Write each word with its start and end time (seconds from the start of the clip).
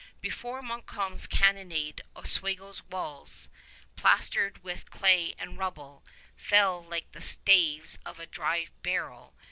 Before 0.19 0.63
Montcalm's 0.63 1.27
cannonade 1.27 2.01
Oswego's 2.15 2.81
walls, 2.89 3.49
plastered 3.95 4.63
with 4.63 4.89
clay 4.89 5.35
and 5.37 5.59
rubble, 5.59 6.03
fell 6.35 6.83
like 6.83 7.11
the 7.11 7.21
staves 7.21 7.99
of 8.03 8.19
a 8.19 8.25
dry 8.25 8.69
barrel. 8.81 9.35